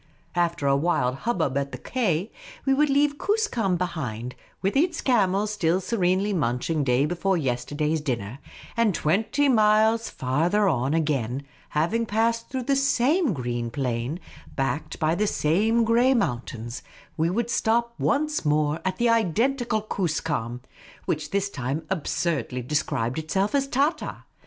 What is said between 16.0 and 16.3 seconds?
i88 Miss Cayley's Adventures